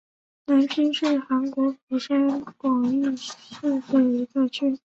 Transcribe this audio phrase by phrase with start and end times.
[0.47, 4.75] 南区是韩国釜山广域市的一个区。